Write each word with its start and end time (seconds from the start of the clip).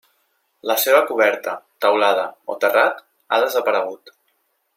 La 0.69 0.77
seva 0.83 1.01
coberta, 1.11 1.53
teulada 1.85 2.25
o 2.55 2.59
terrat, 2.65 3.05
ha 3.37 3.41
desaparegut. 3.45 4.17